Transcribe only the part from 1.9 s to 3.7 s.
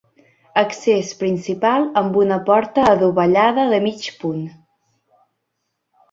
amb una porta adovellada